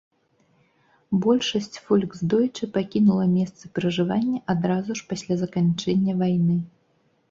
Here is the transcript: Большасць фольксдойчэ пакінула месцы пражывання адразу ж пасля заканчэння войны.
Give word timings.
Большасць 1.25 1.77
фольксдойчэ 1.89 2.71
пакінула 2.79 3.29
месцы 3.37 3.63
пражывання 3.79 4.37
адразу 4.59 4.91
ж 5.01 5.11
пасля 5.15 5.43
заканчэння 5.47 6.11
войны. 6.29 6.63